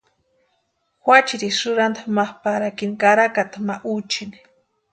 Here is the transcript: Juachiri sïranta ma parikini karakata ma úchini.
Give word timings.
Juachiri 1.03 1.49
sïranta 1.57 2.01
ma 2.15 2.25
parikini 2.41 2.95
karakata 3.01 3.57
ma 3.67 3.75
úchini. 3.95 4.37